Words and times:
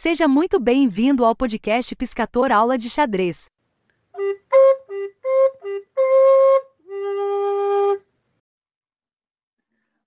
Seja 0.00 0.28
muito 0.28 0.60
bem-vindo 0.60 1.24
ao 1.24 1.34
podcast 1.34 1.96
Piscator 1.96 2.52
Aula 2.52 2.78
de 2.78 2.88
Xadrez. 2.88 3.50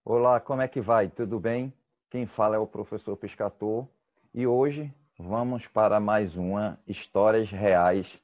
Olá, 0.05 0.39
como 0.39 0.61
é 0.61 0.69
que 0.69 0.79
vai? 0.79 1.09
Tudo 1.09 1.41
bem? 1.41 1.73
Quem 2.09 2.25
fala 2.25 2.55
é 2.55 2.57
o 2.57 2.65
professor 2.65 3.17
Piscator 3.17 3.85
e 4.33 4.47
hoje 4.47 4.89
vamos 5.19 5.67
para 5.67 5.99
mais 5.99 6.37
uma 6.37 6.79
Histórias 6.87 7.51
Reais 7.51 8.17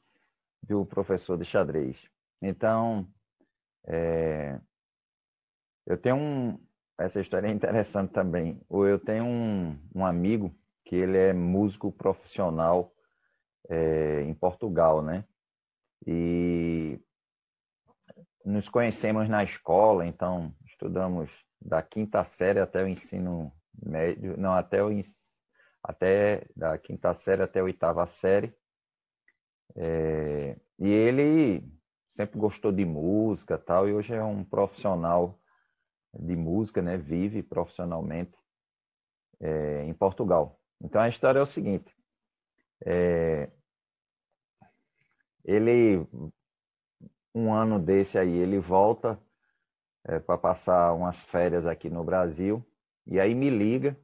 do 0.64 0.86
Professor 0.86 1.38
de 1.38 1.44
Xadrez. 1.44 1.98
Então, 2.42 3.06
é... 3.86 4.58
eu 5.86 5.98
tenho 5.98 6.16
um. 6.16 6.60
Essa 6.98 7.20
história 7.20 7.48
é 7.48 7.52
interessante 7.52 8.14
também. 8.14 8.58
Eu 8.70 8.98
tenho 8.98 9.26
um, 9.26 9.78
um 9.94 10.06
amigo 10.06 10.56
que 10.88 10.96
ele 10.96 11.18
é 11.18 11.34
músico 11.34 11.92
profissional 11.92 12.94
é, 13.70 14.22
em 14.22 14.34
Portugal, 14.34 15.02
né? 15.02 15.26
E 16.06 16.98
nos 18.46 18.70
conhecemos 18.70 19.28
na 19.28 19.44
escola, 19.44 20.06
então 20.06 20.56
estudamos 20.66 21.46
da 21.60 21.84
quinta 21.84 22.24
série 22.24 22.62
até 22.62 22.82
o 22.82 22.88
ensino 22.88 23.52
médio, 23.86 24.38
não, 24.38 24.54
até 24.54 24.82
o 24.82 24.90
até 25.84 26.48
da 26.56 26.78
quinta 26.78 27.14
série 27.14 27.44
até 27.44 27.60
a 27.60 27.66
oitava 27.66 28.08
série. 28.08 28.56
É, 29.76 30.58
e 30.80 30.88
ele 30.88 31.70
sempre 32.16 32.40
gostou 32.40 32.72
de 32.72 32.86
música 32.86 33.58
tal, 33.58 33.90
e 33.90 33.94
hoje 33.94 34.14
é 34.14 34.24
um 34.24 34.42
profissional 34.42 35.38
de 36.18 36.36
música, 36.38 36.82
né? 36.82 36.96
Vive 36.98 37.44
profissionalmente 37.44 38.38
é, 39.42 39.84
em 39.84 39.94
Portugal. 39.94 40.57
Então 40.82 41.02
a 41.02 41.10
história 41.10 41.40
é 41.40 41.42
o 41.42 41.48
seguinte: 41.48 41.96
é, 42.86 43.50
ele, 45.44 46.06
um 47.34 47.54
ano 47.54 47.80
desse 47.80 48.18
aí, 48.18 48.36
ele 48.36 48.60
volta 48.60 49.20
é, 50.06 50.20
para 50.20 50.38
passar 50.38 50.94
umas 50.94 51.22
férias 51.22 51.66
aqui 51.66 51.90
no 51.90 52.04
Brasil 52.04 52.66
e 53.06 53.20
aí 53.20 53.34
me 53.34 53.50
liga 53.50 53.98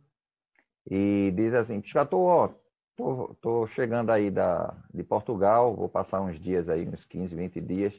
e 0.90 1.32
diz 1.36 1.54
assim: 1.54 1.82
Piscator, 1.82 2.20
ó, 2.20 2.54
tô, 2.96 3.36
tô 3.42 3.68
chegando 3.68 4.12
aí 4.12 4.32
da, 4.32 4.76
de 4.94 5.04
Portugal, 5.04 5.76
vou 5.76 5.90
passar 5.90 6.22
uns 6.22 6.40
dias 6.40 6.70
aí, 6.70 6.88
uns 6.88 7.06
15, 7.06 7.36
20 7.36 7.62
dias, 7.62 7.94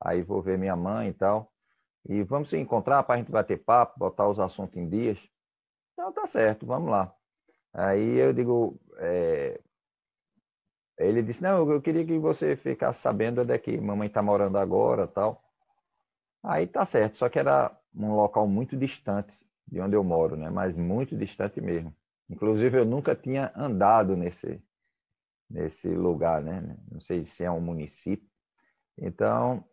aí 0.00 0.22
vou 0.22 0.42
ver 0.42 0.58
minha 0.58 0.76
mãe 0.76 1.08
e 1.08 1.12
tal. 1.12 1.52
E 2.08 2.22
vamos 2.22 2.48
se 2.48 2.56
encontrar 2.56 3.02
para 3.02 3.16
a 3.16 3.18
gente 3.18 3.30
bater 3.30 3.62
papo, 3.62 3.98
botar 3.98 4.28
os 4.28 4.40
assuntos 4.40 4.76
em 4.76 4.88
dias. 4.88 5.18
Então 5.92 6.12
tá 6.12 6.26
certo, 6.26 6.64
vamos 6.64 6.90
lá. 6.90 7.14
Aí 7.72 8.16
eu 8.18 8.32
digo, 8.32 8.80
é... 8.98 9.60
ele 10.98 11.22
disse, 11.22 11.42
não, 11.42 11.70
eu 11.70 11.80
queria 11.80 12.04
que 12.04 12.18
você 12.18 12.56
ficasse 12.56 13.00
sabendo 13.00 13.42
onde 13.42 13.52
é 13.52 13.58
que 13.58 13.80
mamãe 13.80 14.08
está 14.08 14.22
morando 14.22 14.58
agora 14.58 15.06
tal. 15.06 15.42
Aí 16.42 16.66
tá 16.66 16.84
certo, 16.84 17.16
só 17.16 17.28
que 17.28 17.38
era 17.38 17.76
um 17.94 18.14
local 18.14 18.46
muito 18.46 18.76
distante 18.76 19.32
de 19.66 19.80
onde 19.80 19.94
eu 19.94 20.02
moro, 20.02 20.36
né? 20.36 20.50
Mas 20.50 20.76
muito 20.76 21.16
distante 21.16 21.60
mesmo. 21.60 21.94
Inclusive 22.28 22.78
eu 22.78 22.84
nunca 22.84 23.14
tinha 23.14 23.52
andado 23.56 24.16
nesse 24.16 24.62
nesse 25.48 25.88
lugar, 25.88 26.40
né? 26.42 26.76
Não 26.90 27.00
sei 27.00 27.26
se 27.26 27.42
é 27.42 27.50
um 27.50 27.60
município. 27.60 28.28
Então 28.96 29.64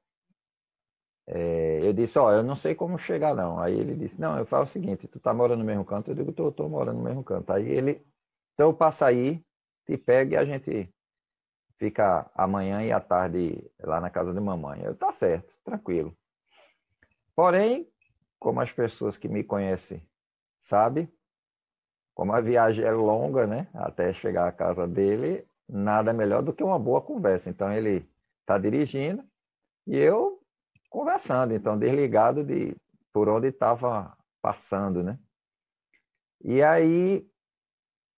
é, 1.28 1.80
eu 1.84 1.92
disse, 1.92 2.18
ó, 2.18 2.32
eu 2.32 2.42
não 2.42 2.56
sei 2.56 2.74
como 2.74 2.98
chegar 2.98 3.36
não. 3.36 3.60
Aí 3.60 3.78
ele 3.78 3.96
disse, 3.96 4.20
não, 4.20 4.38
eu 4.38 4.46
faço 4.46 4.64
o 4.66 4.74
seguinte, 4.74 5.08
tu 5.08 5.20
tá 5.20 5.34
morando 5.34 5.60
no 5.60 5.66
mesmo 5.66 5.84
canto? 5.84 6.10
Eu 6.10 6.16
digo, 6.16 6.32
tô, 6.32 6.52
tô 6.52 6.70
morando 6.70 6.98
no 6.98 7.04
mesmo 7.04 7.24
canto. 7.24 7.52
Aí 7.52 7.68
ele, 7.68 8.02
então 8.54 8.74
passa 8.74 9.06
aí, 9.08 9.44
te 9.86 9.98
pega 9.98 10.36
e 10.36 10.38
a 10.38 10.46
gente 10.46 10.90
fica 11.78 12.32
amanhã 12.34 12.82
e 12.82 12.92
à 12.92 13.00
tarde 13.00 13.70
lá 13.82 14.00
na 14.00 14.10
casa 14.10 14.34
de 14.34 14.40
mamãe. 14.40 14.82
Eu, 14.84 14.96
tá 14.96 15.12
certo, 15.12 15.54
tranquilo. 15.66 16.16
Porém, 17.36 17.92
como 18.40 18.62
as 18.62 18.72
pessoas 18.72 19.18
que 19.18 19.28
me 19.28 19.44
conhecem 19.44 20.02
sabem, 20.62 21.12
como 22.16 22.34
a 22.34 22.42
viagem 22.42 22.86
é 22.86 22.92
longa, 22.92 23.46
né, 23.46 23.68
até 23.74 24.14
chegar 24.14 24.48
à 24.48 24.52
casa 24.52 24.88
dele, 24.88 25.46
nada 25.68 26.14
melhor 26.14 26.42
do 26.42 26.54
que 26.54 26.64
uma 26.64 26.80
boa 26.80 27.02
conversa. 27.02 27.50
Então 27.50 27.72
ele 27.72 28.10
está 28.42 28.58
dirigindo 28.58 29.24
e 29.86 29.98
eu 29.98 30.37
conversando, 30.90 31.54
então, 31.54 31.78
desligado 31.78 32.44
de 32.44 32.76
por 33.14 33.30
onde 33.30 33.48
estava 33.48 34.18
passando, 34.42 35.04
né? 35.04 35.20
E 36.42 36.62
aí, 36.62 37.28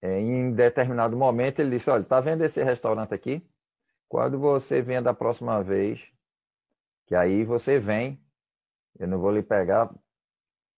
é, 0.02 0.19
em 0.19 0.52
determinado 0.53 1.16
momento, 1.18 1.59
ele 1.59 1.78
disse: 1.78 1.90
Olha, 1.90 2.03
tá 2.03 2.19
vendo 2.19 2.44
esse 2.44 2.62
restaurante 2.63 3.13
aqui? 3.13 3.46
Quando 4.07 4.40
você 4.40 4.81
vier 4.81 5.02
da 5.02 5.13
próxima 5.13 5.63
vez, 5.63 6.02
que 7.06 7.16
aí 7.16 7.44
você 7.44 7.80
vem, 7.80 8.22
eu 9.00 9.07
não 9.07 9.19
vou 9.19 9.31
lhe 9.31 9.44
pegar. 9.44 9.90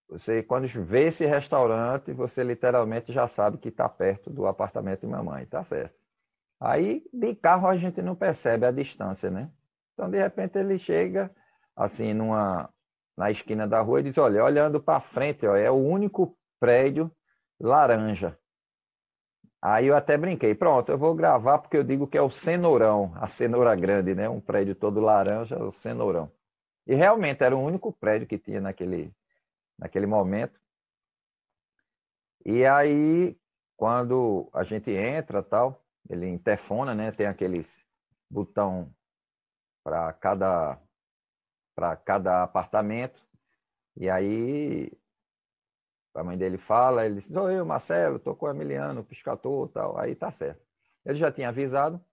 Você, 0.10 0.44
quando 0.44 0.68
vê 0.68 1.08
esse 1.08 1.26
restaurante, 1.26 2.12
você 2.12 2.44
literalmente 2.44 3.14
já 3.14 3.28
sabe 3.28 3.58
que 3.58 3.70
está 3.70 3.88
perto 3.88 4.30
do 4.30 4.46
apartamento 4.46 5.02
de 5.02 5.08
mamãe, 5.08 5.46
tá 5.46 5.64
certo? 5.64 5.96
Aí, 6.60 7.04
de 7.14 7.34
carro, 7.36 7.68
a 7.68 7.78
gente 7.78 8.02
não 8.02 8.16
percebe 8.16 8.66
a 8.66 8.72
distância, 8.72 9.32
né? 9.32 9.50
Então, 9.94 10.10
de 10.10 10.18
repente, 10.18 10.58
ele 10.60 10.78
chega 10.78 11.34
assim, 11.84 12.14
numa, 12.14 12.70
na 13.18 13.32
esquina 13.32 13.68
da 13.68 13.82
rua 13.82 14.00
e 14.00 14.04
diz: 14.04 14.18
Olha, 14.18 14.44
olhando 14.44 14.82
para 14.82 15.02
frente, 15.02 15.46
ó, 15.48 15.56
é 15.56 15.70
o 15.70 15.76
único 15.76 16.38
prédio 16.60 17.12
laranja. 17.60 18.38
Aí 19.62 19.88
eu 19.88 19.96
até 19.96 20.18
brinquei, 20.18 20.56
pronto, 20.56 20.92
eu 20.92 20.98
vou 20.98 21.14
gravar 21.14 21.60
porque 21.60 21.78
eu 21.78 21.84
digo 21.84 22.08
que 22.08 22.18
é 22.18 22.22
o 22.22 22.32
cenourão, 22.32 23.14
a 23.16 23.28
cenoura 23.28 23.76
grande, 23.76 24.16
né? 24.16 24.28
Um 24.28 24.42
prédio 24.42 24.74
todo 24.76 25.00
laranja, 25.00 25.64
o 25.64 25.72
cenourão. 25.72 26.32
E 26.88 26.96
realmente 26.96 27.44
era 27.44 27.56
o 27.56 27.62
único 27.62 27.94
prédio 27.94 28.28
que 28.28 28.40
tinha 28.40 28.60
naquele, 28.60 29.14
naquele 29.78 30.08
momento. 30.08 30.60
E 32.44 32.66
aí, 32.66 33.38
quando 33.78 34.50
a 34.52 34.64
gente 34.64 34.90
entra, 34.92 35.44
tal, 35.44 35.84
ele 36.10 36.28
interfona, 36.28 36.96
né? 36.96 37.12
Tem 37.12 37.28
aqueles 37.28 37.80
botão 38.30 38.92
para 39.84 40.12
cada 40.14 40.80
para 41.76 41.96
cada 41.96 42.44
apartamento. 42.44 43.22
E 43.96 44.10
aí 44.10 44.92
a 46.14 46.24
mãe 46.24 46.38
dele 46.38 46.58
fala, 46.58 47.06
ele 47.06 47.16
diz, 47.16 47.26
sou 47.26 47.50
eu, 47.50 47.66
Marcelo, 47.66 48.20
tô 48.20 48.36
com 48.36 48.46
o 48.46 48.50
Emiliano, 48.50 49.04
piscator 49.04 49.70
tal. 49.70 49.98
Aí 49.98 50.16
tá 50.16 50.32
certo. 50.32 50.62
Ele 51.06 51.18
já 51.18 51.32
tinha 51.32 51.50
avisado. 51.50 52.04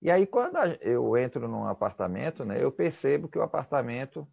E 0.00 0.10
aí 0.10 0.26
quando 0.26 0.56
eu 0.80 1.16
entro 1.16 1.48
num 1.48 1.66
apartamento, 1.66 2.44
né, 2.44 2.62
eu 2.62 2.70
percebo 2.70 3.28
que 3.28 3.38
o 3.38 3.42
apartamento 3.42 4.26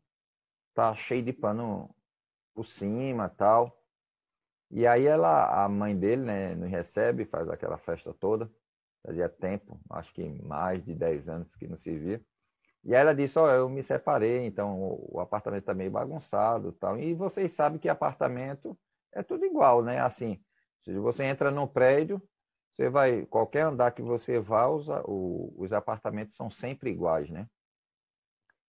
tá 0.74 0.94
cheio 0.96 1.24
de 1.24 1.34
pano 1.34 1.96
por 2.54 2.66
cima 2.68 3.30
tal. 3.30 3.82
E 4.72 4.86
aí 4.86 5.06
ela, 5.06 5.64
a 5.64 5.70
mãe 5.70 5.98
dele, 5.98 6.24
né, 6.24 6.56
nos 6.56 6.70
recebe, 6.70 7.26
faz 7.26 7.50
aquela 7.50 7.78
festa 7.78 8.14
toda. 8.14 8.52
Fazia 9.04 9.30
tempo, 9.30 9.80
acho 9.92 10.12
que 10.14 10.28
mais 10.42 10.84
de 10.84 10.96
10 10.96 11.30
anos 11.30 11.56
que 11.56 11.68
não 11.68 11.78
se 11.78 11.96
via. 11.96 12.26
E 12.86 12.94
aí 12.94 13.02
ela 13.02 13.16
disse, 13.16 13.38
ó, 13.40 13.46
oh, 13.46 13.50
eu 13.50 13.68
me 13.68 13.82
separei, 13.82 14.46
então 14.46 15.00
o 15.12 15.20
apartamento 15.20 15.62
está 15.62 15.74
meio 15.74 15.90
bagunçado 15.90 16.72
tal. 16.74 17.00
E 17.00 17.16
vocês 17.16 17.52
sabem 17.52 17.80
que 17.80 17.90
apartamento 17.90 18.78
é 19.12 19.24
tudo 19.24 19.44
igual, 19.44 19.84
né? 19.84 20.00
Assim, 20.00 20.40
se 20.84 20.94
você 21.00 21.24
entra 21.24 21.50
no 21.50 21.68
prédio, 21.68 22.22
você 22.76 22.88
vai, 22.88 23.26
qualquer 23.26 23.62
andar 23.62 23.92
que 23.92 24.04
você 24.04 24.40
vá, 24.40 24.68
os, 24.68 24.86
os 25.58 25.74
apartamentos 25.74 26.36
são 26.36 26.52
sempre 26.52 26.92
iguais, 26.92 27.28
né? 27.32 27.50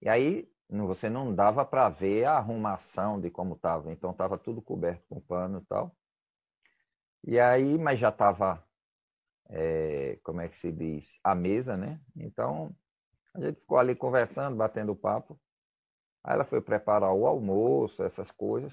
E 0.00 0.08
aí 0.08 0.50
você 0.70 1.10
não 1.10 1.34
dava 1.34 1.64
para 1.64 1.90
ver 1.90 2.24
a 2.24 2.38
arrumação 2.38 3.20
de 3.20 3.30
como 3.30 3.54
estava, 3.54 3.92
então 3.92 4.12
estava 4.12 4.38
tudo 4.38 4.62
coberto 4.62 5.04
com 5.08 5.20
pano 5.20 5.58
e 5.58 5.66
tal. 5.66 5.94
E 7.22 7.38
aí, 7.38 7.76
mas 7.76 7.98
já 7.98 8.08
estava, 8.08 8.64
é, 9.50 10.12
eh, 10.12 10.20
como 10.22 10.40
é 10.40 10.48
que 10.48 10.56
se 10.56 10.72
diz, 10.72 11.18
a 11.22 11.34
mesa, 11.34 11.76
né? 11.76 12.00
Então 12.16 12.74
a 13.36 13.40
gente 13.40 13.60
ficou 13.60 13.78
ali 13.78 13.94
conversando, 13.94 14.56
batendo 14.56 14.96
papo. 14.96 15.38
Aí 16.24 16.34
ela 16.34 16.44
foi 16.44 16.60
preparar 16.60 17.12
o 17.12 17.26
almoço, 17.26 18.02
essas 18.02 18.30
coisas. 18.30 18.72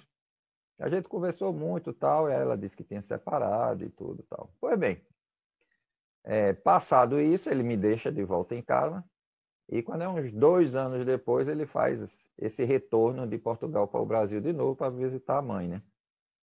A 0.79 0.89
gente 0.89 1.07
conversou 1.07 1.53
muito 1.53 1.93
tal, 1.93 2.29
e 2.29 2.33
ela 2.33 2.57
disse 2.57 2.75
que 2.75 2.83
tinha 2.83 3.01
separado 3.01 3.83
e 3.83 3.89
tudo 3.89 4.23
tal. 4.23 4.53
Pois 4.59 4.77
bem, 4.79 5.05
é, 6.23 6.53
passado 6.53 7.19
isso, 7.19 7.49
ele 7.49 7.63
me 7.63 7.77
deixa 7.77 8.11
de 8.11 8.23
volta 8.23 8.55
em 8.55 8.61
casa. 8.61 9.03
E 9.69 9.81
quando 9.83 10.03
é 10.03 10.09
uns 10.09 10.31
dois 10.31 10.75
anos 10.75 11.05
depois, 11.05 11.47
ele 11.47 11.65
faz 11.65 12.17
esse 12.37 12.63
retorno 12.63 13.27
de 13.27 13.37
Portugal 13.37 13.87
para 13.87 14.01
o 14.01 14.05
Brasil 14.05 14.41
de 14.41 14.53
novo 14.53 14.75
para 14.75 14.89
visitar 14.89 15.37
a 15.37 15.41
mãe, 15.41 15.67
né? 15.67 15.81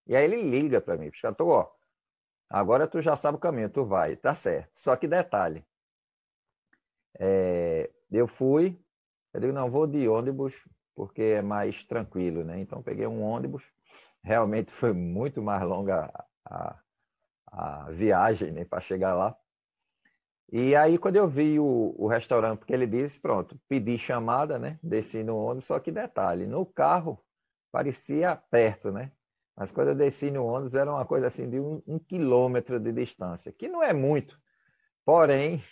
E 0.06 0.16
aí 0.16 0.24
ele 0.24 0.42
liga 0.42 0.80
para 0.80 0.96
mim, 0.96 1.10
Chato, 1.12 1.46
ó, 1.46 1.70
agora 2.48 2.86
tu 2.86 3.00
já 3.00 3.16
sabe 3.16 3.36
o 3.36 3.40
caminho, 3.40 3.70
tu 3.70 3.84
vai, 3.84 4.16
tá 4.16 4.34
certo. 4.34 4.72
Só 4.74 4.96
que 4.96 5.06
detalhe, 5.06 5.64
é, 7.18 7.90
eu 8.18 8.26
fui, 8.26 8.78
eu 9.32 9.40
digo, 9.40 9.52
não, 9.52 9.70
vou 9.70 9.86
de 9.86 10.08
ônibus 10.08 10.54
porque 10.94 11.22
é 11.22 11.42
mais 11.42 11.84
tranquilo, 11.84 12.44
né? 12.44 12.60
Então 12.60 12.82
peguei 12.82 13.06
um 13.06 13.22
ônibus, 13.22 13.62
realmente 14.22 14.70
foi 14.72 14.92
muito 14.92 15.42
mais 15.42 15.62
longa 15.62 16.12
a, 16.44 16.78
a 17.46 17.90
viagem 17.90 18.52
né, 18.52 18.64
para 18.64 18.80
chegar 18.80 19.14
lá. 19.14 19.36
E 20.52 20.74
aí, 20.74 20.98
quando 20.98 21.16
eu 21.16 21.28
vi 21.28 21.60
o, 21.60 21.94
o 21.96 22.08
restaurante 22.08 22.66
que 22.66 22.72
ele 22.72 22.86
disse, 22.86 23.20
pronto, 23.20 23.58
pedi 23.68 23.96
chamada, 23.96 24.58
né? 24.58 24.78
Desci 24.82 25.22
no 25.22 25.36
ônibus, 25.36 25.66
só 25.66 25.78
que 25.78 25.92
detalhe, 25.92 26.46
no 26.46 26.66
carro 26.66 27.22
parecia 27.70 28.34
perto, 28.50 28.90
né? 28.90 29.12
Mas 29.56 29.70
quando 29.70 29.88
eu 29.88 29.94
desci 29.94 30.30
no 30.30 30.44
ônibus, 30.44 30.74
era 30.74 30.90
uma 30.90 31.06
coisa 31.06 31.28
assim 31.28 31.48
de 31.48 31.60
um, 31.60 31.80
um 31.86 31.98
quilômetro 31.98 32.80
de 32.80 32.92
distância, 32.92 33.52
que 33.52 33.68
não 33.68 33.82
é 33.82 33.92
muito. 33.92 34.36
Porém, 35.04 35.62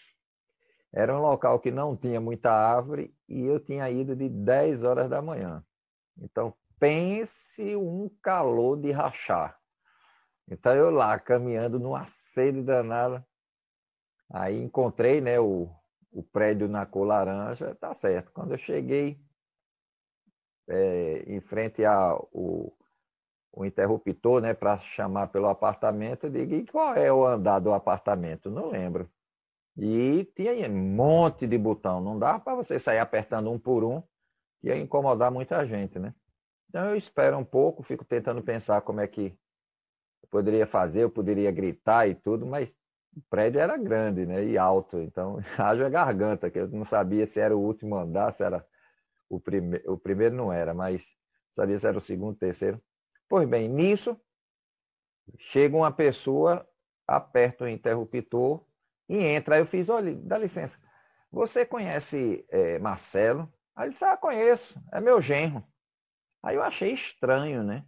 era 0.93 1.17
um 1.17 1.21
local 1.21 1.61
que 1.61 1.71
não 1.71 1.97
tinha 1.97 2.21
muita 2.21 2.51
árvore 2.51 3.15
e 3.29 3.45
eu 3.45 3.61
tinha 3.61 3.91
ido 3.91 4.17
de 4.17 4.29
10 4.29 4.85
horas 4.85 5.09
da 5.09 5.21
manhã. 5.21 5.65
Então, 6.19 6.55
pense 6.79 7.77
um 7.77 8.11
calor 8.23 8.77
de 8.81 8.91
rachar. 8.91 9.59
Então, 10.51 10.75
eu 10.75 10.91
lá, 10.91 11.19
caminhando 11.19 11.79
numa 11.79 12.07
sede 12.07 12.63
danada, 12.63 13.27
Aí 14.31 14.63
encontrei 14.63 15.21
né, 15.21 15.41
o, 15.41 15.71
o 16.13 16.23
prédio 16.23 16.69
na 16.69 16.85
cor 16.85 17.07
laranja, 17.07 17.75
tá 17.77 17.95
certo. 17.95 18.31
Quando 18.33 18.53
eu 18.53 18.59
cheguei 18.59 19.19
é, 20.69 21.25
em 21.27 21.41
frente 21.41 21.85
ao 21.85 22.29
o, 22.33 22.75
interruptor 23.65 24.41
né, 24.41 24.55
para 24.55 24.79
chamar 24.79 25.29
pelo 25.29 25.49
apartamento, 25.49 26.27
eu 26.27 26.31
digo, 26.31 26.55
e 26.55 26.67
qual 26.67 26.95
é 26.95 27.13
o 27.13 27.25
andar 27.25 27.59
do 27.59 27.73
apartamento? 27.73 28.51
Não 28.51 28.71
lembro. 28.71 29.11
E 29.79 30.25
tinha 30.35 30.69
um 30.69 30.75
monte 30.75 31.47
de 31.47 31.57
botão, 31.57 32.01
não 32.01 32.19
dá 32.19 32.37
para 32.37 32.57
você 32.57 32.81
sair 32.81 32.99
apertando 32.99 33.49
um 33.49 33.59
por 33.59 33.85
um, 33.85 34.03
ia 34.61 34.77
incomodar 34.77 35.31
muita 35.31 35.65
gente, 35.65 36.01
né? 36.01 36.13
Então 36.69 36.91
eu 36.91 36.97
espero 36.97 37.39
um 37.39 37.45
pouco, 37.45 37.85
fico 37.85 38.05
tentando 38.05 38.43
pensar 38.43 38.81
como 38.81 39.01
é 39.01 39.07
que 39.07 39.39
eu 40.23 40.29
poderia 40.29 40.67
fazer, 40.67 41.05
eu 41.05 41.11
poderia 41.11 41.53
gritar 41.53 42.09
e 42.09 42.15
tudo, 42.17 42.45
mas 42.45 42.77
o 43.17 43.23
prédio 43.31 43.61
era 43.61 43.77
grande 43.77 44.27
né, 44.27 44.45
e 44.45 44.59
alto, 44.59 44.99
então 44.99 45.39
haja 45.57 45.89
garganta, 45.89 46.51
que 46.51 46.59
eu 46.59 46.69
não 46.69 46.85
sabia 46.85 47.25
se 47.25 47.39
era 47.39 47.57
o 47.57 47.61
último 47.61 47.97
andar, 47.97 48.33
se 48.33 48.43
era 48.43 48.67
o, 49.29 49.39
prime... 49.39 49.81
o 49.87 49.97
primeiro, 49.97 50.35
não 50.35 50.53
era, 50.53 50.75
mas 50.75 51.07
sabia 51.55 51.79
se 51.79 51.87
era 51.87 51.97
o 51.97 52.01
segundo, 52.01 52.37
terceiro. 52.37 52.83
Pois 53.29 53.49
bem, 53.49 53.69
nisso, 53.69 54.21
chega 55.39 55.77
uma 55.77 55.93
pessoa, 55.93 56.69
aperta 57.07 57.65
o 57.65 57.69
interruptor 57.69 58.68
e 59.09 59.19
entra. 59.25 59.57
Aí 59.57 59.61
eu 59.61 59.67
fiz, 59.67 59.89
olha, 59.89 60.15
dá 60.15 60.39
licença, 60.39 60.79
você 61.31 61.65
conhece 61.65 62.45
é, 62.51 62.79
Marcelo? 62.79 63.53
Aí 63.75 63.87
ele 63.87 63.93
disse, 63.93 64.05
ah, 64.05 64.17
conheço, 64.17 64.75
é 64.93 65.01
meu 65.01 65.21
genro. 65.21 65.65
Aí 66.43 66.57
eu 66.57 66.63
achei 66.63 66.93
estranho, 66.93 67.63
né? 67.63 67.85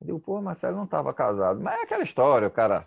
Eu 0.00 0.06
digo, 0.06 0.20
pô, 0.20 0.40
Marcelo 0.40 0.76
não 0.76 0.84
estava 0.84 1.12
casado. 1.12 1.60
Mas 1.60 1.78
é 1.78 1.82
aquela 1.82 2.02
história, 2.02 2.48
o 2.48 2.50
cara 2.50 2.86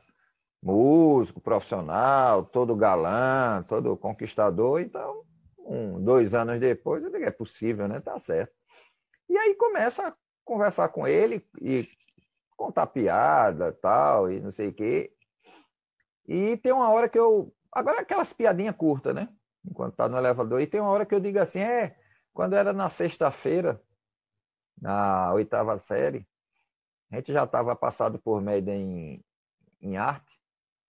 músico, 0.61 1.39
profissional, 1.39 2.43
todo 2.45 2.75
galã, 2.75 3.63
todo 3.67 3.97
conquistador. 3.97 4.81
Então, 4.81 5.23
um, 5.59 6.03
dois 6.03 6.33
anos 6.33 6.59
depois, 6.59 7.03
eu 7.03 7.11
digo, 7.11 7.23
é 7.23 7.31
possível, 7.31 7.87
né? 7.87 7.99
Tá 7.99 8.19
certo. 8.19 8.53
E 9.29 9.37
aí 9.37 9.55
começa 9.55 10.07
a 10.07 10.15
conversar 10.43 10.89
com 10.89 11.07
ele 11.07 11.47
e 11.61 11.87
contar 12.57 12.87
piada 12.87 13.71
tal, 13.81 14.31
e 14.31 14.39
não 14.39 14.51
sei 14.51 14.69
o 14.69 14.73
quê. 14.73 15.13
E 16.27 16.57
tem 16.57 16.71
uma 16.71 16.89
hora 16.89 17.07
que 17.07 17.17
eu. 17.17 17.53
Agora 17.71 18.01
aquelas 18.01 18.33
piadinhas 18.33 18.75
curtas, 18.75 19.13
né? 19.13 19.29
Enquanto 19.65 19.95
tá 19.95 20.09
no 20.09 20.17
elevador. 20.17 20.61
E 20.61 20.67
tem 20.67 20.79
uma 20.79 20.89
hora 20.89 21.05
que 21.05 21.13
eu 21.13 21.19
digo 21.19 21.39
assim, 21.39 21.59
é, 21.59 21.95
quando 22.33 22.55
era 22.55 22.73
na 22.73 22.89
sexta-feira, 22.89 23.81
na 24.81 25.33
oitava 25.33 25.77
série, 25.77 26.27
a 27.11 27.15
gente 27.17 27.33
já 27.33 27.43
estava 27.43 27.75
passado 27.75 28.19
por 28.19 28.41
média 28.41 28.73
em, 28.73 29.23
em 29.81 29.97
arte, 29.97 30.39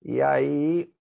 e 0.02 0.22
aí 0.22 0.92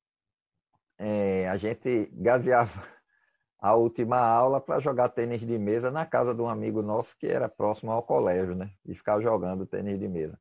é, 0.98 1.48
a 1.50 1.58
gente 1.58 2.10
gaseava 2.14 2.72
a 3.60 3.76
última 3.76 4.18
aula 4.18 4.60
para 4.62 4.80
jogar 4.80 5.10
tênis 5.10 5.42
de 5.42 5.58
mesa 5.58 5.92
na 5.92 6.06
casa 6.06 6.34
de 6.34 6.42
um 6.42 6.50
amigo 6.50 6.82
nosso 6.82 7.18
que 7.18 7.28
era 7.28 7.50
próximo 7.50 7.92
ao 7.92 8.04
colégio, 8.04 8.56
né? 8.56 8.74
E 8.86 8.96
ficar 8.96 9.22
jogando 9.22 9.66
tênis 9.66 10.00
de 10.00 10.08
mesa. 10.08 10.40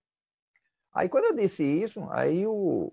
Aí 0.92 1.08
quando 1.08 1.26
eu 1.26 1.34
disse 1.34 1.64
isso, 1.64 2.08
aí 2.10 2.46
o, 2.46 2.92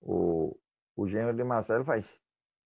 o, 0.00 0.56
o 0.96 1.06
gênero 1.08 1.36
de 1.36 1.44
Marcelo 1.44 1.84
faz. 1.84 2.06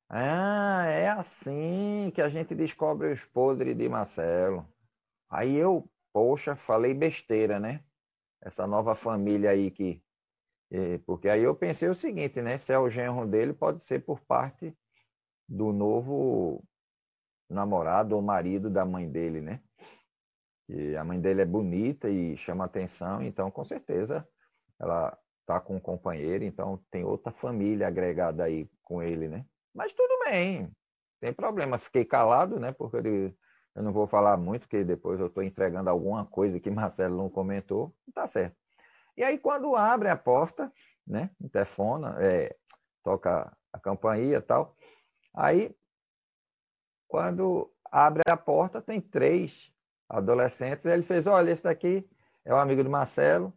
Ah, 0.08 0.86
é 0.86 1.08
assim 1.08 2.10
que 2.14 2.22
a 2.22 2.28
gente 2.28 2.54
descobre 2.54 3.12
os 3.12 3.24
podres 3.24 3.76
de 3.76 3.88
Marcelo. 3.88 4.66
Aí 5.28 5.54
eu, 5.56 5.90
poxa, 6.12 6.56
falei 6.56 6.94
besteira, 6.94 7.60
né? 7.60 7.84
Essa 8.40 8.66
nova 8.66 8.94
família 8.94 9.50
aí 9.50 9.70
que 9.70 10.02
é, 10.70 10.98
porque 10.98 11.28
aí 11.28 11.42
eu 11.42 11.54
pensei 11.54 11.88
o 11.88 11.94
seguinte, 11.94 12.42
né? 12.42 12.58
Se 12.58 12.72
é 12.72 12.78
o 12.78 12.90
genro 12.90 13.26
dele, 13.26 13.52
pode 13.52 13.82
ser 13.82 14.04
por 14.04 14.20
parte 14.20 14.76
do 15.48 15.72
novo 15.72 16.62
namorado 17.48 18.14
ou 18.14 18.22
marido 18.22 18.68
da 18.68 18.84
mãe 18.84 19.10
dele, 19.10 19.40
né? 19.40 19.62
E 20.68 20.94
a 20.96 21.04
mãe 21.04 21.18
dele 21.18 21.40
é 21.40 21.46
bonita 21.46 22.10
e 22.10 22.36
chama 22.36 22.66
atenção, 22.66 23.22
então 23.22 23.50
com 23.50 23.64
certeza 23.64 24.28
ela 24.78 25.18
tá 25.48 25.58
com 25.58 25.76
um 25.76 25.80
companheiro, 25.80 26.44
então 26.44 26.78
tem 26.90 27.04
outra 27.04 27.32
família 27.32 27.88
agregada 27.88 28.44
aí 28.44 28.68
com 28.84 29.02
ele, 29.02 29.28
né? 29.28 29.46
Mas 29.74 29.94
tudo 29.94 30.18
bem, 30.26 30.70
tem 31.20 31.32
problema. 31.32 31.78
Fiquei 31.78 32.04
calado, 32.04 32.60
né? 32.60 32.70
Porque 32.70 32.98
ele, 32.98 33.34
eu 33.74 33.82
não 33.82 33.90
vou 33.90 34.06
falar 34.06 34.36
muito, 34.36 34.62
porque 34.62 34.84
depois 34.84 35.18
eu 35.18 35.28
estou 35.28 35.42
entregando 35.42 35.88
alguma 35.88 36.26
coisa 36.26 36.60
que 36.60 36.68
Marcelo 36.70 37.16
não 37.16 37.30
comentou. 37.30 37.94
Tá 38.12 38.28
certo. 38.28 38.54
E 39.16 39.24
aí, 39.24 39.38
quando 39.38 39.74
abre 39.74 40.10
a 40.10 40.16
porta, 40.16 40.70
né? 41.06 41.30
Interfona, 41.40 42.14
é, 42.20 42.54
toca 43.02 43.50
a 43.72 43.80
campainha 43.80 44.36
e 44.36 44.42
tal. 44.42 44.76
Aí, 45.34 45.74
quando 47.08 47.72
abre 47.90 48.22
a 48.28 48.36
porta, 48.36 48.82
tem 48.82 49.00
três 49.00 49.72
adolescentes. 50.06 50.84
Ele 50.84 51.02
fez: 51.02 51.26
Olha, 51.26 51.50
esse 51.50 51.62
daqui 51.62 52.06
é 52.44 52.52
o 52.52 52.58
amigo 52.58 52.84
do 52.84 52.90
Marcelo. 52.90 53.50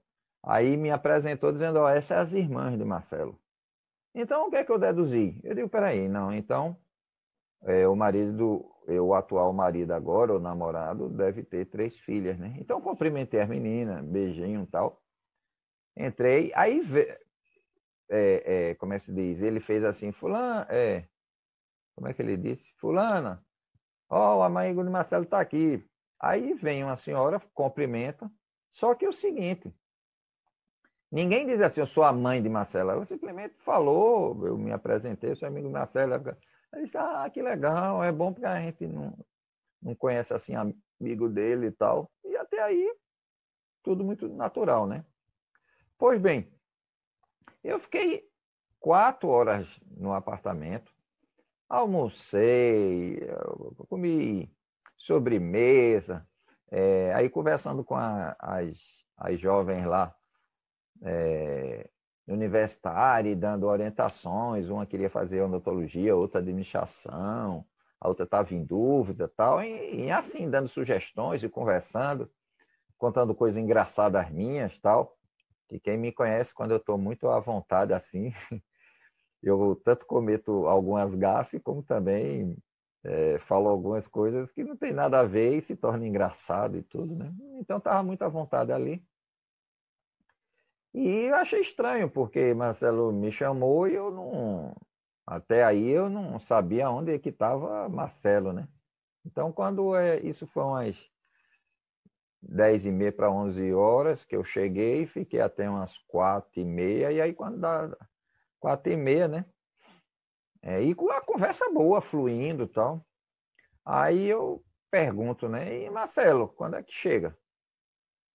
Aí 0.43 0.75
me 0.77 0.91
apresentou 0.91 1.51
dizendo: 1.51 1.79
Ó, 1.79 1.85
oh, 1.85 1.89
essas 1.89 2.05
são 2.05 2.17
as 2.17 2.33
irmãs 2.33 2.77
de 2.77 2.83
Marcelo. 2.83 3.39
Então, 4.13 4.47
o 4.47 4.49
que 4.49 4.57
é 4.57 4.63
que 4.63 4.71
eu 4.71 4.79
deduzi? 4.79 5.39
Eu 5.43 5.55
digo: 5.55 5.69
Peraí, 5.69 6.07
não. 6.09 6.33
Então, 6.33 6.77
é, 7.63 7.87
o 7.87 7.95
marido, 7.95 8.33
do, 8.33 9.01
o 9.01 9.13
atual 9.13 9.53
marido 9.53 9.91
agora, 9.91 10.33
o 10.35 10.39
namorado, 10.39 11.09
deve 11.09 11.43
ter 11.43 11.65
três 11.65 11.97
filhas, 11.99 12.37
né? 12.39 12.55
Então, 12.59 12.81
cumprimentei 12.81 13.39
as 13.39 13.49
meninas, 13.49 14.03
beijinho 14.03 14.63
e 14.63 14.67
tal. 14.67 15.01
Entrei, 15.95 16.51
aí, 16.55 16.81
é, 18.09 18.69
é, 18.69 18.75
como 18.75 18.93
é 18.93 18.97
que 18.97 19.03
se 19.03 19.13
diz? 19.13 19.41
Ele 19.41 19.59
fez 19.59 19.83
assim, 19.83 20.11
fulano, 20.11 20.65
é, 20.69 21.05
como 21.95 22.07
é 22.07 22.13
que 22.13 22.21
ele 22.21 22.37
disse? 22.37 22.65
Fulana, 22.77 23.45
ó, 24.09 24.35
oh, 24.35 24.39
o 24.39 24.43
amigo 24.43 24.83
de 24.83 24.89
Marcelo 24.89 25.23
está 25.23 25.39
aqui. 25.39 25.83
Aí 26.19 26.53
vem 26.53 26.83
uma 26.83 26.95
senhora, 26.95 27.41
cumprimenta, 27.53 28.31
só 28.71 28.95
que 28.95 29.05
é 29.05 29.09
o 29.09 29.13
seguinte, 29.13 29.73
ninguém 31.11 31.45
diz 31.45 31.61
assim, 31.61 31.81
eu 31.81 31.87
sou 31.87 32.03
a 32.03 32.13
mãe 32.13 32.41
de 32.41 32.49
Marcelo, 32.49 32.91
ela 32.91 33.05
simplesmente 33.05 33.55
falou, 33.59 34.47
eu 34.47 34.57
me 34.57 34.71
apresentei, 34.71 35.35
sou 35.35 35.47
amigo 35.47 35.67
de 35.67 35.73
Marcelo, 35.73 36.13
ela 36.13 36.37
disse, 36.81 36.97
ah, 36.97 37.29
que 37.29 37.41
legal, 37.41 38.03
é 38.03 38.11
bom 38.11 38.31
porque 38.31 38.45
a 38.45 38.61
gente 38.61 38.87
não, 38.87 39.13
não 39.81 39.93
conhece 39.95 40.33
assim 40.33 40.53
amigo 40.55 41.27
dele 41.27 41.67
e 41.67 41.71
tal, 41.71 42.09
e 42.23 42.37
até 42.37 42.61
aí, 42.61 42.95
tudo 43.83 44.03
muito 44.03 44.27
natural, 44.29 44.87
né? 44.87 45.03
Pois 45.97 46.19
bem, 46.19 46.51
eu 47.63 47.79
fiquei 47.79 48.27
quatro 48.79 49.29
horas 49.29 49.67
no 49.85 50.13
apartamento, 50.13 50.91
almocei, 51.69 53.19
comi 53.87 54.51
sobremesa, 54.97 56.27
é, 56.69 57.13
aí 57.13 57.29
conversando 57.29 57.83
com 57.83 57.95
a, 57.95 58.35
as, 58.39 58.77
as 59.17 59.39
jovens 59.39 59.85
lá, 59.85 60.15
é, 61.01 61.89
universitárias, 62.27 63.37
dando 63.37 63.67
orientações, 63.67 64.69
uma 64.69 64.85
queria 64.85 65.09
fazer 65.09 65.41
odontologia, 65.41 66.15
outra 66.15 66.39
administração, 66.39 67.65
a 67.99 68.07
outra 68.07 68.23
estava 68.25 68.53
em 68.53 68.63
dúvida 68.63 69.27
tal, 69.27 69.61
e, 69.63 70.05
e 70.05 70.11
assim, 70.11 70.49
dando 70.49 70.67
sugestões 70.67 71.43
e 71.43 71.49
conversando, 71.49 72.29
contando 72.97 73.35
coisas 73.35 73.61
engraçadas 73.61 74.29
minhas 74.31 74.77
tal. 74.79 75.17
E 75.69 75.79
quem 75.79 75.97
me 75.97 76.11
conhece, 76.11 76.53
quando 76.53 76.71
eu 76.71 76.77
estou 76.77 76.97
muito 76.97 77.29
à 77.29 77.39
vontade 77.39 77.93
assim, 77.93 78.33
eu 79.41 79.79
tanto 79.83 80.05
cometo 80.05 80.67
algumas 80.67 81.13
gafes, 81.15 81.61
como 81.63 81.81
também 81.81 82.57
é, 83.03 83.39
falo 83.39 83.69
algumas 83.69 84.07
coisas 84.07 84.51
que 84.51 84.63
não 84.63 84.75
tem 84.75 84.91
nada 84.91 85.19
a 85.19 85.23
ver 85.23 85.57
e 85.57 85.61
se 85.61 85.75
torna 85.75 86.05
engraçado 86.05 86.77
e 86.77 86.83
tudo, 86.83 87.15
né? 87.15 87.33
Então 87.59 87.77
estava 87.77 88.03
muito 88.03 88.23
à 88.23 88.27
vontade 88.27 88.71
ali. 88.71 89.03
E 90.93 91.25
eu 91.25 91.35
achei 91.35 91.61
estranho, 91.61 92.09
porque 92.09 92.53
Marcelo 92.53 93.11
me 93.13 93.31
chamou 93.31 93.87
e 93.87 93.95
eu 93.95 94.11
não. 94.11 94.75
Até 95.25 95.63
aí 95.63 95.89
eu 95.89 96.09
não 96.09 96.39
sabia 96.39 96.89
onde 96.89 97.13
é 97.13 97.19
que 97.19 97.29
estava 97.29 97.87
Marcelo, 97.87 98.51
né? 98.51 98.67
Então, 99.25 99.51
quando 99.51 99.95
é, 99.95 100.19
isso 100.19 100.45
foi 100.47 100.63
umas 100.63 101.11
10 102.41 102.85
e 102.87 102.91
meia 102.91 103.11
para 103.11 103.31
11 103.31 103.73
horas 103.73 104.25
que 104.25 104.35
eu 104.35 104.43
cheguei, 104.43 105.05
fiquei 105.05 105.39
até 105.39 105.69
umas 105.69 105.97
4 105.99 106.59
e 106.59 106.65
meia, 106.65 107.11
e 107.11 107.21
aí 107.21 107.33
quando 107.33 107.59
dá 107.59 107.95
4 108.59 108.91
e 108.91 108.97
meia, 108.97 109.27
né? 109.27 109.45
É, 110.61 110.81
e 110.81 110.93
com 110.93 111.09
a 111.11 111.21
conversa 111.21 111.69
boa, 111.71 112.01
fluindo 112.01 112.67
tal. 112.67 113.05
Aí 113.85 114.27
eu 114.27 114.63
pergunto, 114.89 115.47
né? 115.47 115.83
E 115.83 115.89
Marcelo, 115.89 116.49
quando 116.49 116.75
é 116.75 116.83
que 116.83 116.93
chega? 116.93 117.37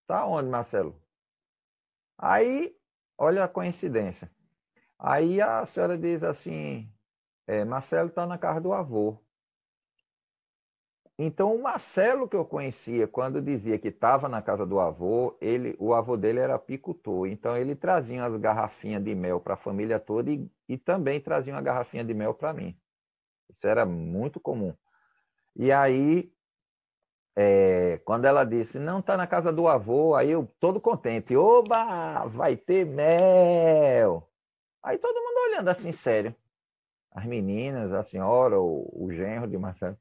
Tá 0.06 0.24
onde, 0.26 0.48
Marcelo? 0.48 1.00
Aí, 2.18 2.76
olha 3.18 3.44
a 3.44 3.48
coincidência. 3.48 4.30
Aí 4.98 5.40
a 5.40 5.64
senhora 5.66 5.98
diz 5.98 6.22
assim, 6.22 6.90
é, 7.46 7.64
Marcelo 7.64 8.08
está 8.08 8.26
na 8.26 8.38
casa 8.38 8.60
do 8.60 8.72
avô. 8.72 9.18
Então, 11.18 11.54
o 11.54 11.62
Marcelo 11.62 12.28
que 12.28 12.36
eu 12.36 12.44
conhecia, 12.44 13.08
quando 13.08 13.40
dizia 13.40 13.78
que 13.78 13.88
estava 13.88 14.28
na 14.28 14.42
casa 14.42 14.66
do 14.66 14.78
avô, 14.78 15.36
ele, 15.40 15.74
o 15.78 15.94
avô 15.94 16.14
dele 16.14 16.40
era 16.40 16.54
apicultor. 16.54 17.26
Então, 17.26 17.56
ele 17.56 17.74
trazia 17.74 18.22
as 18.24 18.36
garrafinhas 18.36 19.02
de 19.02 19.14
mel 19.14 19.40
para 19.40 19.54
a 19.54 19.56
família 19.56 19.98
toda 19.98 20.30
e, 20.30 20.50
e, 20.68 20.76
também 20.76 21.18
trazia 21.18 21.54
uma 21.54 21.62
garrafinha 21.62 22.04
de 22.04 22.12
mel 22.12 22.34
para 22.34 22.52
mim. 22.52 22.78
Isso 23.48 23.66
era 23.66 23.86
muito 23.86 24.38
comum. 24.38 24.74
E 25.54 25.72
aí, 25.72 26.30
é, 27.38 27.98
quando 27.98 28.24
ela 28.24 28.44
disse, 28.44 28.78
não, 28.78 29.00
está 29.00 29.14
na 29.14 29.26
casa 29.26 29.52
do 29.52 29.68
avô, 29.68 30.14
aí 30.14 30.30
eu 30.30 30.46
todo 30.58 30.80
contente, 30.80 31.36
oba, 31.36 32.24
vai 32.26 32.56
ter 32.56 32.86
mel. 32.86 34.30
Aí 34.82 34.96
todo 34.98 35.14
mundo 35.14 35.50
olhando 35.50 35.68
assim, 35.68 35.92
sério. 35.92 36.34
As 37.12 37.26
meninas, 37.26 37.92
a 37.92 38.02
senhora, 38.02 38.58
o, 38.58 38.90
o 38.92 39.12
genro 39.12 39.46
de 39.46 39.58
Marcelo. 39.58 39.98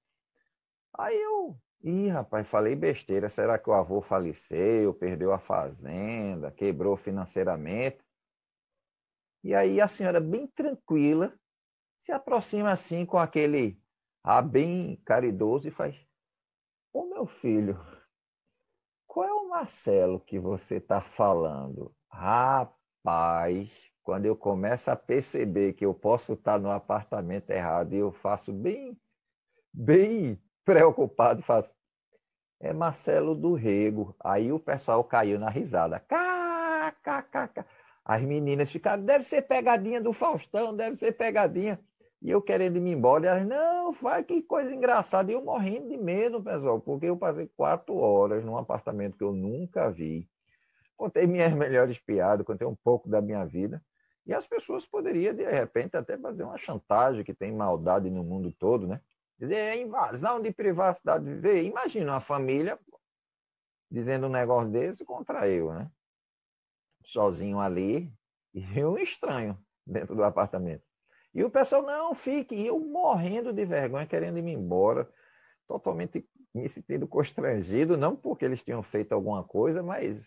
Aí 0.98 1.22
eu, 1.22 1.58
ih, 1.84 2.08
rapaz, 2.08 2.48
falei 2.48 2.74
besteira. 2.74 3.30
Será 3.30 3.60
que 3.60 3.70
o 3.70 3.74
avô 3.74 4.02
faleceu, 4.02 4.94
perdeu 4.94 5.34
a 5.34 5.40
fazenda, 5.40 6.52
quebrou 6.52 6.96
financeiramente? 6.96 8.00
E 9.44 9.54
aí 9.54 9.82
a 9.82 9.88
senhora, 9.90 10.22
bem 10.22 10.48
tranquila, 10.48 11.38
se 12.00 12.14
aproxima 12.14 12.72
assim 12.72 13.06
com 13.06 13.18
aquele 13.18 13.78
ar 14.24 14.42
bem 14.42 15.02
caridoso 15.06 15.68
e 15.68 15.72
faz: 15.72 15.96
Ô 16.96 17.04
meu 17.08 17.26
filho, 17.26 17.78
qual 19.06 19.28
é 19.28 19.34
o 19.34 19.50
Marcelo 19.50 20.18
que 20.18 20.40
você 20.40 20.76
está 20.76 21.02
falando? 21.02 21.94
Rapaz, 22.10 23.70
quando 24.02 24.28
eu 24.28 24.34
começo 24.34 24.90
a 24.90 24.96
perceber 24.96 25.74
que 25.74 25.86
eu 25.86 25.94
posso 25.94 26.32
estar 26.32 26.58
no 26.58 26.72
apartamento 26.72 27.50
errado 27.50 27.92
e 27.92 27.98
eu 27.98 28.14
faço 28.14 28.54
bem, 28.54 28.98
bem 29.74 30.42
preocupado, 30.64 31.42
faço. 31.42 31.70
É 32.62 32.72
Marcelo 32.72 33.36
do 33.36 33.56
Rego. 33.56 34.16
Aí 34.18 34.54
o 34.54 34.58
pessoal 34.58 35.04
caiu 35.04 35.38
na 35.38 35.50
risada. 35.50 36.00
Kkkkk. 36.00 37.66
As 38.06 38.22
meninas 38.22 38.72
ficaram, 38.72 39.04
deve 39.04 39.26
ser 39.26 39.42
pegadinha 39.42 40.00
do 40.00 40.14
Faustão, 40.14 40.74
deve 40.74 40.96
ser 40.96 41.12
pegadinha. 41.12 41.78
E 42.22 42.30
eu 42.30 42.42
querendo 42.42 42.78
ir 42.78 42.82
me 42.82 42.92
embora, 42.92 43.26
e 43.26 43.28
elas, 43.28 43.46
não, 43.46 43.94
faz 43.94 44.26
que 44.26 44.42
coisa 44.42 44.74
engraçada. 44.74 45.32
E 45.32 45.36
eu 45.36 45.44
morrendo 45.44 45.90
de 45.90 45.98
medo, 45.98 46.42
pessoal, 46.42 46.80
porque 46.80 47.06
eu 47.06 47.18
passei 47.18 47.48
quatro 47.56 47.96
horas 47.96 48.44
num 48.44 48.58
apartamento 48.58 49.18
que 49.18 49.24
eu 49.24 49.34
nunca 49.34 49.90
vi. 49.92 50.28
Contei 50.98 51.28
minhas 51.28 51.54
melhores 51.56 52.00
piadas, 52.00 52.46
contei 52.46 52.66
um 52.66 52.76
pouco 52.76 53.10
da 53.10 53.22
minha 53.22 53.46
vida. 53.46 53.84
E 54.26 54.34
as 54.34 54.48
pessoas 54.48 54.86
poderiam, 54.88 55.36
de 55.36 55.44
repente, 55.44 55.96
até 55.96 56.18
fazer 56.18 56.44
uma 56.44 56.58
chantagem 56.58 57.24
que 57.24 57.34
tem 57.34 57.52
maldade 57.52 58.10
no 58.10 58.24
mundo 58.24 58.52
todo, 58.52 58.88
né? 58.88 59.00
Dizer, 59.38 59.56
é 59.56 59.82
invasão 59.82 60.42
de 60.42 60.52
privacidade. 60.52 61.26
Vê, 61.36 61.64
imagina 61.64 62.14
uma 62.14 62.22
família 62.22 62.80
dizendo 63.92 64.28
um 64.28 64.30
negócio 64.30 64.72
desse 64.72 65.06
contra 65.06 65.48
eu, 65.48 65.74
né? 65.74 65.92
Sozinho 67.04 67.60
ali 67.60 68.12
e 68.54 68.84
um 68.84 68.98
estranho 68.98 69.58
dentro 69.86 70.16
do 70.16 70.24
apartamento. 70.24 70.85
E 71.36 71.44
o 71.44 71.50
pessoal, 71.50 71.84
não, 71.84 72.16
fique. 72.16 72.56
E 72.56 72.66
eu 72.66 72.80
morrendo 72.80 73.54
de 73.54 73.66
vergonha, 73.66 74.08
querendo 74.08 74.40
ir 74.40 74.48
embora, 74.48 75.08
totalmente 75.68 76.28
me 76.54 76.68
sentindo 76.70 77.08
constrangido, 77.08 77.98
não 77.98 78.16
porque 78.16 78.46
eles 78.46 78.64
tinham 78.64 78.82
feito 78.82 79.12
alguma 79.12 79.44
coisa, 79.44 79.84
mas 79.84 80.26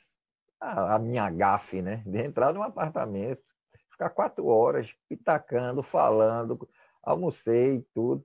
a, 0.60 0.96
a 0.96 0.98
minha 0.98 1.28
gafe, 1.30 1.80
né? 1.82 2.02
De 2.06 2.18
entrar 2.18 2.52
num 2.52 2.62
apartamento, 2.62 3.42
ficar 3.90 4.10
quatro 4.10 4.46
horas 4.46 4.94
pitacando, 5.08 5.82
falando, 5.82 6.68
almocei 7.02 7.84
tudo 7.94 8.24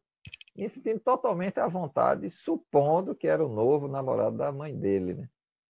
me 0.56 0.70
sentindo 0.70 1.00
totalmente 1.00 1.60
à 1.60 1.68
vontade, 1.68 2.30
supondo 2.30 3.16
que 3.16 3.28
era 3.28 3.44
o 3.44 3.50
novo 3.50 3.88
namorado 3.88 4.38
da 4.38 4.52
mãe 4.52 4.78
dele, 4.78 5.16
né? 5.16 5.30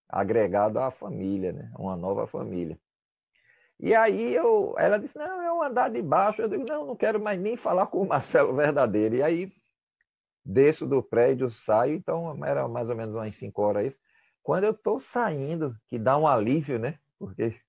agregado 0.10 0.78
à 0.80 0.92
família, 0.92 1.54
né? 1.54 1.72
uma 1.78 1.96
nova 1.96 2.28
família. 2.28 2.78
E 3.84 3.94
aí 3.94 4.34
eu, 4.34 4.74
ela 4.78 4.98
disse, 4.98 5.18
não, 5.18 5.42
é 5.42 5.52
um 5.52 5.62
andar 5.62 5.90
de 5.90 6.02
baixo. 6.02 6.42
Eu 6.42 6.48
digo, 6.48 6.64
não, 6.64 6.86
não 6.86 6.96
quero 6.96 7.22
mais 7.22 7.38
nem 7.38 7.58
falar 7.58 7.88
com 7.88 8.02
o 8.02 8.08
Marcelo 8.08 8.56
verdadeiro. 8.56 9.16
E 9.16 9.22
aí 9.22 9.52
desço 10.46 10.88
do 10.88 11.04
prédio, 11.04 11.52
saio, 11.52 11.94
então 11.94 12.46
era 12.46 12.66
mais 12.66 12.90
ou 12.90 12.96
menos 12.96 13.14
umas 13.14 13.36
5 13.36 13.62
horas 13.62 13.88
isso. 13.88 13.98
Quando 14.42 14.64
eu 14.64 14.72
estou 14.72 15.02
saindo, 15.02 15.76
que 15.90 16.00
dá 16.00 16.18
um 16.18 16.26
alívio, 16.26 16.80
né? 16.80 16.98
Porque 17.20 17.60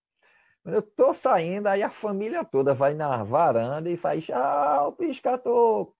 quando 0.62 0.76
eu 0.76 0.80
estou 0.82 1.12
saindo, 1.12 1.66
aí 1.66 1.82
a 1.82 1.90
família 1.90 2.44
toda 2.44 2.74
vai 2.74 2.94
na 2.94 3.24
varanda 3.24 3.90
e 3.90 3.96
faz, 3.96 4.24
tchau, 4.24 4.92
piscator, 4.92 5.92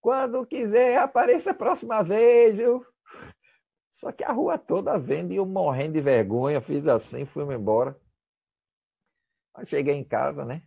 quando 0.00 0.46
quiser, 0.46 0.98
apareça 0.98 1.50
a 1.50 1.54
próxima 1.54 2.04
vez, 2.04 2.54
viu? 2.54 2.86
Só 3.90 4.12
que 4.12 4.22
a 4.22 4.30
rua 4.30 4.58
toda 4.58 4.96
vendo 4.96 5.32
e 5.32 5.36
eu 5.36 5.44
morrendo 5.44 5.94
de 5.94 6.00
vergonha, 6.00 6.60
fiz 6.60 6.86
assim, 6.86 7.24
fui 7.24 7.42
embora. 7.52 7.96
Cheguei 9.64 9.94
em 9.94 10.04
casa, 10.04 10.44
né? 10.44 10.62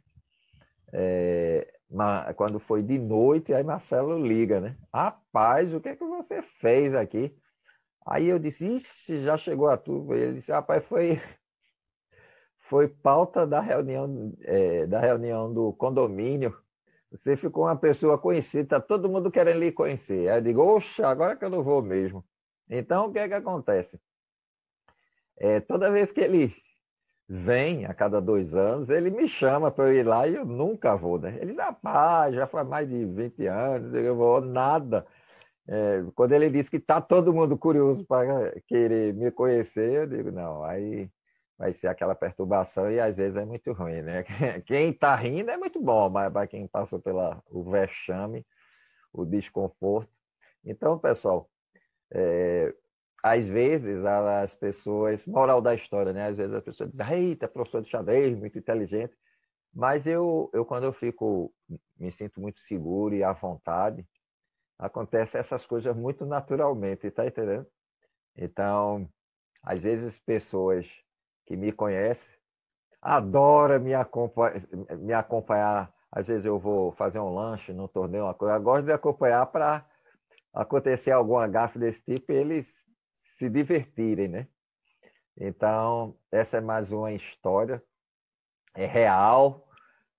É, 0.91 1.71
quando 2.35 2.59
foi 2.59 2.81
de 2.81 2.97
noite, 2.97 3.53
aí 3.53 3.63
Marcelo 3.63 4.17
liga, 4.17 4.59
né? 4.59 4.77
Rapaz, 4.93 5.73
o 5.73 5.79
que 5.79 5.89
é 5.89 5.95
que 5.95 6.05
você 6.05 6.41
fez 6.41 6.95
aqui? 6.95 7.35
Aí 8.05 8.27
eu 8.27 8.39
disse, 8.39 8.65
Ixi, 8.65 9.23
já 9.23 9.37
chegou 9.37 9.67
a 9.67 9.77
tudo. 9.77 10.15
Ele 10.15 10.33
disse, 10.33 10.51
rapaz, 10.51 10.83
foi, 10.85 11.21
foi 12.59 12.87
pauta 12.87 13.45
da 13.45 13.59
reunião, 13.61 14.33
é, 14.41 14.87
da 14.87 14.99
reunião 14.99 15.53
do 15.53 15.73
condomínio. 15.73 16.57
Você 17.11 17.35
ficou 17.35 17.65
uma 17.65 17.75
pessoa 17.75 18.17
conhecida, 18.17 18.79
todo 18.79 19.09
mundo 19.09 19.31
querendo 19.31 19.59
lhe 19.59 19.71
conhecer. 19.71 20.29
Aí 20.29 20.37
eu 20.37 20.41
digo, 20.41 20.61
oxa, 20.61 21.07
agora 21.07 21.35
que 21.35 21.45
eu 21.45 21.49
não 21.49 21.63
vou 21.63 21.81
mesmo. 21.81 22.23
Então, 22.69 23.05
o 23.05 23.11
que 23.11 23.19
é 23.19 23.27
que 23.27 23.33
acontece? 23.33 23.99
É, 25.37 25.59
toda 25.59 25.91
vez 25.91 26.11
que 26.11 26.21
ele 26.21 26.55
vem, 27.29 27.85
a 27.85 27.93
cada 27.93 28.19
dois 28.19 28.55
anos, 28.55 28.89
ele 28.89 29.11
me 29.11 29.27
chama 29.27 29.69
para 29.69 29.85
eu 29.85 29.93
ir 29.93 30.03
lá 30.03 30.27
e 30.27 30.35
eu 30.35 30.45
nunca 30.45 30.95
vou. 30.95 31.19
Né? 31.19 31.37
Ele 31.39 31.51
diz, 31.51 31.57
rapaz, 31.57 32.33
já 32.33 32.47
faz 32.47 32.67
mais 32.67 32.89
de 32.89 33.05
20 33.05 33.45
anos, 33.45 33.93
eu 33.93 34.15
vou 34.15 34.41
nada. 34.41 35.05
É, 35.67 36.03
quando 36.15 36.31
ele 36.31 36.49
diz 36.49 36.67
que 36.67 36.77
está 36.77 36.99
todo 36.99 37.33
mundo 37.33 37.55
curioso 37.55 38.03
para 38.03 38.59
querer 38.67 39.13
me 39.13 39.29
conhecer, 39.29 39.91
eu 39.91 40.07
digo, 40.07 40.31
não, 40.31 40.63
aí 40.63 41.07
vai 41.55 41.71
ser 41.73 41.87
aquela 41.87 42.15
perturbação 42.15 42.91
e 42.91 42.99
às 42.99 43.15
vezes 43.15 43.37
é 43.37 43.45
muito 43.45 43.71
ruim, 43.73 44.01
né? 44.01 44.23
Quem 44.65 44.89
está 44.89 45.13
rindo 45.15 45.51
é 45.51 45.57
muito 45.57 45.79
bom, 45.79 46.09
mas 46.09 46.31
para 46.33 46.47
quem 46.47 46.65
passou 46.67 46.99
pelo 46.99 47.43
vexame, 47.69 48.45
o 49.13 49.25
desconforto. 49.25 50.09
Então, 50.65 50.97
pessoal, 50.97 51.49
é, 52.11 52.73
às 53.21 53.47
vezes 53.47 54.03
as 54.05 54.55
pessoas, 54.55 55.25
moral 55.25 55.61
da 55.61 55.75
história, 55.75 56.13
né? 56.13 56.27
Às 56.27 56.37
vezes 56.37 56.53
as 56.55 56.63
pessoas 56.63 56.89
dizem, 56.91 57.07
eita, 57.11 57.47
professor 57.47 57.81
de 57.81 57.89
xadrez, 57.89 58.37
muito 58.37 58.57
inteligente. 58.57 59.15
Mas 59.73 60.07
eu, 60.07 60.49
eu, 60.53 60.65
quando 60.65 60.85
eu 60.85 60.93
fico, 60.93 61.53
me 61.97 62.11
sinto 62.11 62.41
muito 62.41 62.59
seguro 62.61 63.13
e 63.13 63.23
à 63.23 63.33
vontade, 63.33 64.07
acontece 64.77 65.37
essas 65.37 65.67
coisas 65.67 65.95
muito 65.95 66.25
naturalmente, 66.25 67.11
tá 67.11 67.27
entendendo? 67.27 67.67
Então, 68.35 69.07
às 69.61 69.81
vezes 69.81 70.17
pessoas 70.19 70.87
que 71.45 71.57
me 71.57 71.71
conhece, 71.71 72.29
adora 73.01 73.77
me, 73.79 73.93
acompanhar, 73.93 74.61
me 74.97 75.13
acompanhar. 75.13 75.93
Às 76.11 76.27
vezes 76.27 76.45
eu 76.45 76.57
vou 76.57 76.91
fazer 76.93 77.19
um 77.19 77.33
lanche 77.33 77.73
no 77.73 77.87
torneio, 77.87 78.23
uma 78.23 78.33
coisa. 78.33 78.55
Eu 78.55 78.61
gosto 78.61 78.85
de 78.85 78.93
acompanhar 78.93 79.45
para 79.47 79.85
acontecer 80.53 81.11
alguma 81.11 81.47
gafe 81.47 81.77
desse 81.77 82.01
tipo 82.01 82.31
eles 82.31 82.88
se 83.39 83.49
divertirem, 83.49 84.27
né? 84.27 84.47
Então, 85.37 86.17
essa 86.29 86.57
é 86.57 86.61
mais 86.61 86.91
uma 86.91 87.13
história. 87.13 87.81
É 88.75 88.85
real, 88.85 89.65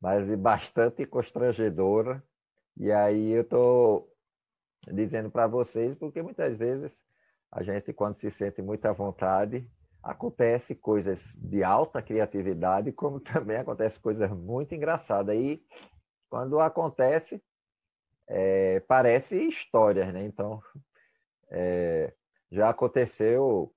mas 0.00 0.34
bastante 0.36 1.04
constrangedora. 1.04 2.24
E 2.78 2.90
aí 2.90 3.32
eu 3.32 3.42
estou 3.42 4.10
dizendo 4.90 5.30
para 5.30 5.46
vocês, 5.46 5.94
porque 5.98 6.22
muitas 6.22 6.56
vezes 6.56 7.04
a 7.52 7.62
gente, 7.62 7.92
quando 7.92 8.14
se 8.14 8.30
sente 8.30 8.62
muito 8.62 8.86
à 8.86 8.92
vontade, 8.92 9.70
acontece 10.02 10.74
coisas 10.74 11.34
de 11.36 11.62
alta 11.62 12.00
criatividade, 12.00 12.90
como 12.90 13.20
também 13.20 13.58
acontece 13.58 14.00
coisas 14.00 14.30
muito 14.30 14.74
engraçadas. 14.74 15.36
E 15.36 15.62
quando 16.30 16.58
acontece, 16.58 17.42
é, 18.26 18.80
parece 18.80 19.36
histórias, 19.46 20.10
né? 20.10 20.24
Então, 20.24 20.62
é, 21.50 22.14
já 22.50 22.70
aconteceu 22.70 23.72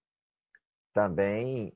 também 0.93 1.75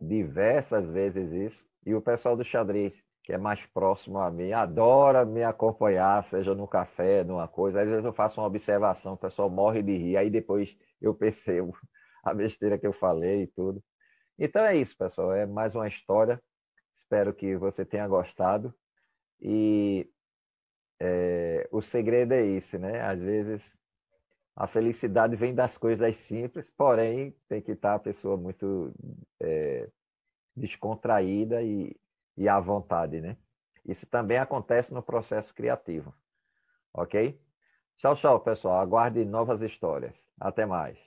diversas 0.00 0.88
vezes 0.88 1.32
isso. 1.32 1.66
E 1.84 1.94
o 1.94 2.02
pessoal 2.02 2.36
do 2.36 2.44
xadrez, 2.44 3.02
que 3.22 3.32
é 3.32 3.38
mais 3.38 3.64
próximo 3.66 4.18
a 4.18 4.30
mim, 4.30 4.52
adora 4.52 5.24
me 5.24 5.42
acompanhar, 5.42 6.22
seja 6.24 6.54
no 6.54 6.66
café, 6.68 7.24
numa 7.24 7.48
coisa. 7.48 7.80
Às 7.82 7.88
vezes 7.88 8.04
eu 8.04 8.12
faço 8.12 8.40
uma 8.40 8.46
observação, 8.46 9.14
o 9.14 9.18
pessoal 9.18 9.50
morre 9.50 9.82
de 9.82 9.96
rir, 9.96 10.16
aí 10.16 10.30
depois 10.30 10.76
eu 11.00 11.14
percebo 11.14 11.76
a 12.24 12.32
besteira 12.34 12.78
que 12.78 12.86
eu 12.86 12.92
falei 12.92 13.42
e 13.42 13.46
tudo. 13.46 13.82
Então 14.38 14.64
é 14.64 14.76
isso, 14.76 14.96
pessoal. 14.96 15.32
É 15.32 15.46
mais 15.46 15.74
uma 15.74 15.88
história. 15.88 16.40
Espero 16.94 17.34
que 17.34 17.56
você 17.56 17.84
tenha 17.84 18.06
gostado. 18.06 18.74
E 19.40 20.10
é, 21.00 21.68
o 21.70 21.80
segredo 21.80 22.32
é 22.32 22.44
esse, 22.46 22.78
né? 22.78 23.00
Às 23.00 23.20
vezes 23.20 23.77
a 24.60 24.66
felicidade 24.66 25.36
vem 25.36 25.54
das 25.54 25.78
coisas 25.78 26.16
simples, 26.16 26.68
porém 26.68 27.32
tem 27.48 27.62
que 27.62 27.70
estar 27.70 27.94
a 27.94 27.98
pessoa 28.00 28.36
muito 28.36 28.92
é, 29.38 29.88
descontraída 30.56 31.62
e, 31.62 31.94
e 32.36 32.48
à 32.48 32.58
vontade, 32.58 33.20
né? 33.20 33.36
Isso 33.86 34.04
também 34.04 34.36
acontece 34.36 34.92
no 34.92 35.00
processo 35.00 35.54
criativo, 35.54 36.12
ok? 36.92 37.40
Tchau, 37.98 38.16
tchau, 38.16 38.40
pessoal. 38.40 38.80
Aguarde 38.80 39.24
novas 39.24 39.62
histórias. 39.62 40.14
Até 40.40 40.66
mais. 40.66 40.98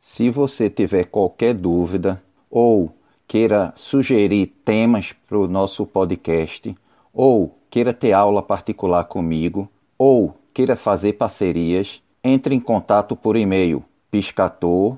Se 0.00 0.30
você 0.30 0.68
tiver 0.68 1.04
qualquer 1.04 1.54
dúvida 1.54 2.20
ou 2.50 2.92
queira 3.28 3.72
sugerir 3.76 4.48
temas 4.64 5.12
para 5.12 5.38
o 5.38 5.46
nosso 5.46 5.86
podcast, 5.86 6.76
ou 7.12 7.56
queira 7.76 7.92
ter 7.92 8.14
aula 8.14 8.42
particular 8.42 9.04
comigo, 9.04 9.68
ou 9.98 10.34
queira 10.54 10.76
fazer 10.76 11.12
parcerias, 11.12 12.00
entre 12.24 12.54
em 12.54 12.58
contato 12.58 13.14
por 13.14 13.36
e-mail 13.36 13.84
piscator. 14.10 14.96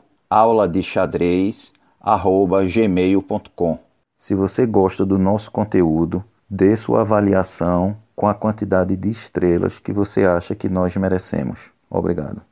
Se 4.16 4.32
você 4.32 4.64
gosta 4.64 5.04
do 5.04 5.18
nosso 5.18 5.50
conteúdo, 5.50 6.22
dê 6.48 6.76
sua 6.76 7.00
avaliação 7.00 7.96
com 8.14 8.28
a 8.28 8.34
quantidade 8.34 8.94
de 8.94 9.10
estrelas 9.10 9.80
que 9.80 9.92
você 9.92 10.24
acha 10.24 10.54
que 10.54 10.68
nós 10.68 10.94
merecemos. 10.94 11.58
Obrigado. 11.90 12.47